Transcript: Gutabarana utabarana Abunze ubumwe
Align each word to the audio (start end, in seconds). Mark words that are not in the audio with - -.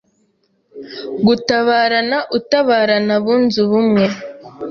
Gutabarana 1.25 2.17
utabarana 2.37 3.11
Abunze 3.19 3.55
ubumwe 3.65 4.03